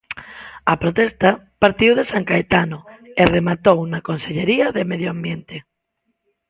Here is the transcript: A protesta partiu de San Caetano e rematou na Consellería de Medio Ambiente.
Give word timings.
A 0.71 0.75
protesta 0.83 1.29
partiu 1.63 1.91
de 1.99 2.03
San 2.11 2.23
Caetano 2.29 2.79
e 3.21 3.23
rematou 3.35 3.79
na 3.91 3.99
Consellería 4.09 4.67
de 4.75 4.83
Medio 4.91 5.09
Ambiente. 5.15 5.57